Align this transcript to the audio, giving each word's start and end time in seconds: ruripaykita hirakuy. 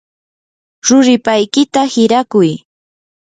ruripaykita 0.87 1.81
hirakuy. 1.93 2.49